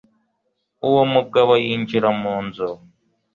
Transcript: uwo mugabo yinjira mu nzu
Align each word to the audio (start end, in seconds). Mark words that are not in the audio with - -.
uwo 0.87 1.03
mugabo 1.13 1.53
yinjira 1.65 2.09
mu 2.21 2.35
nzu 2.45 2.69